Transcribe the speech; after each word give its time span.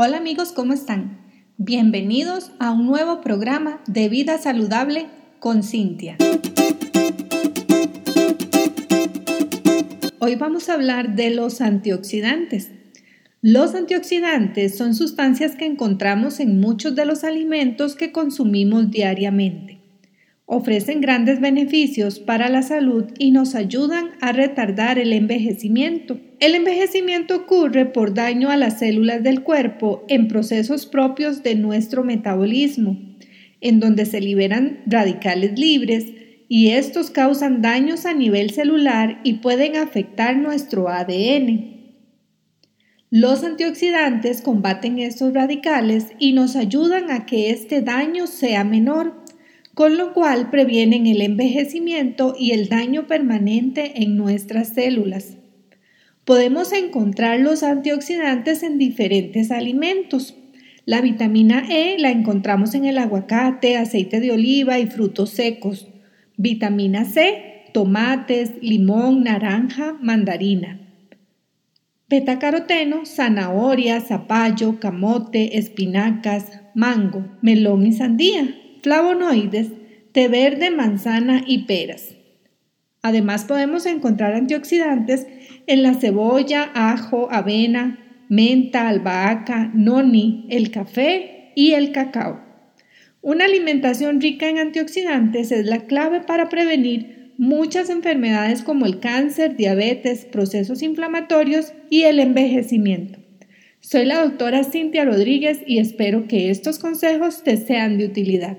Hola 0.00 0.18
amigos, 0.18 0.52
¿cómo 0.52 0.74
están? 0.74 1.18
Bienvenidos 1.56 2.52
a 2.60 2.70
un 2.70 2.86
nuevo 2.86 3.20
programa 3.20 3.82
de 3.88 4.08
vida 4.08 4.38
saludable 4.38 5.06
con 5.40 5.64
Cintia. 5.64 6.16
Hoy 10.20 10.36
vamos 10.36 10.68
a 10.68 10.74
hablar 10.74 11.16
de 11.16 11.30
los 11.30 11.60
antioxidantes. 11.60 12.70
Los 13.42 13.74
antioxidantes 13.74 14.78
son 14.78 14.94
sustancias 14.94 15.56
que 15.56 15.66
encontramos 15.66 16.38
en 16.38 16.60
muchos 16.60 16.94
de 16.94 17.04
los 17.04 17.24
alimentos 17.24 17.96
que 17.96 18.12
consumimos 18.12 18.92
diariamente 18.92 19.78
ofrecen 20.50 21.02
grandes 21.02 21.42
beneficios 21.42 22.20
para 22.20 22.48
la 22.48 22.62
salud 22.62 23.04
y 23.18 23.32
nos 23.32 23.54
ayudan 23.54 24.12
a 24.22 24.32
retardar 24.32 24.98
el 24.98 25.12
envejecimiento. 25.12 26.18
El 26.40 26.54
envejecimiento 26.54 27.34
ocurre 27.34 27.86
por 27.86 28.14
daño 28.14 28.50
a 28.50 28.56
las 28.56 28.78
células 28.78 29.24
del 29.24 29.42
cuerpo 29.42 30.04
en 30.08 30.28
procesos 30.28 30.86
propios 30.86 31.42
de 31.42 31.56
nuestro 31.56 32.04
metabolismo, 32.04 32.96
en 33.60 33.80
donde 33.80 34.06
se 34.06 34.20
liberan 34.20 34.80
radicales 34.86 35.58
libres 35.58 36.06
y 36.48 36.68
estos 36.68 37.10
causan 37.10 37.60
daños 37.60 38.06
a 38.06 38.14
nivel 38.14 38.50
celular 38.50 39.20
y 39.24 39.34
pueden 39.34 39.76
afectar 39.76 40.36
nuestro 40.36 40.88
ADN. 40.88 41.76
Los 43.10 43.42
antioxidantes 43.42 44.40
combaten 44.40 45.00
estos 45.00 45.34
radicales 45.34 46.08
y 46.20 46.34
nos 46.34 46.54
ayudan 46.54 47.10
a 47.10 47.26
que 47.26 47.50
este 47.50 47.82
daño 47.82 48.28
sea 48.28 48.62
menor 48.62 49.24
con 49.74 49.96
lo 49.96 50.12
cual 50.12 50.50
previenen 50.50 51.06
el 51.06 51.20
envejecimiento 51.22 52.34
y 52.38 52.50
el 52.52 52.68
daño 52.68 53.06
permanente 53.06 54.02
en 54.02 54.16
nuestras 54.16 54.70
células. 54.70 55.38
Podemos 56.28 56.74
encontrar 56.74 57.40
los 57.40 57.62
antioxidantes 57.62 58.62
en 58.62 58.76
diferentes 58.76 59.50
alimentos. 59.50 60.36
La 60.84 61.00
vitamina 61.00 61.64
E 61.70 61.96
la 61.98 62.10
encontramos 62.10 62.74
en 62.74 62.84
el 62.84 62.98
aguacate, 62.98 63.78
aceite 63.78 64.20
de 64.20 64.32
oliva 64.32 64.78
y 64.78 64.88
frutos 64.88 65.30
secos. 65.30 65.88
Vitamina 66.36 67.06
C, 67.06 67.70
tomates, 67.72 68.52
limón, 68.60 69.24
naranja, 69.24 69.96
mandarina. 70.02 70.78
Betacaroteno, 72.10 73.06
zanahoria, 73.06 74.02
zapallo, 74.02 74.78
camote, 74.80 75.56
espinacas, 75.56 76.60
mango, 76.74 77.24
melón 77.40 77.86
y 77.86 77.94
sandía 77.94 78.54
flavonoides, 78.82 79.68
té 80.12 80.28
verde, 80.28 80.70
manzana 80.70 81.42
y 81.46 81.64
peras. 81.64 82.16
Además 83.00 83.46
podemos 83.46 83.86
encontrar 83.86 84.34
antioxidantes 84.34 85.26
en 85.68 85.82
la 85.82 85.94
cebolla, 85.94 86.70
ajo, 86.74 87.28
avena, 87.30 88.24
menta, 88.28 88.88
albahaca, 88.88 89.70
noni, 89.74 90.46
el 90.50 90.70
café 90.70 91.52
y 91.54 91.72
el 91.72 91.92
cacao. 91.92 92.40
Una 93.20 93.44
alimentación 93.44 94.20
rica 94.20 94.48
en 94.48 94.58
antioxidantes 94.58 95.52
es 95.52 95.66
la 95.66 95.86
clave 95.86 96.20
para 96.20 96.48
prevenir 96.48 97.34
muchas 97.36 97.90
enfermedades 97.90 98.62
como 98.62 98.86
el 98.86 98.98
cáncer, 98.98 99.56
diabetes, 99.56 100.24
procesos 100.24 100.82
inflamatorios 100.82 101.72
y 101.90 102.02
el 102.02 102.18
envejecimiento. 102.18 103.20
Soy 103.80 104.06
la 104.06 104.22
doctora 104.22 104.64
Cintia 104.64 105.04
Rodríguez 105.04 105.60
y 105.66 105.78
espero 105.78 106.26
que 106.26 106.50
estos 106.50 106.78
consejos 106.78 107.44
te 107.44 107.56
sean 107.56 107.96
de 107.96 108.06
utilidad. 108.06 108.58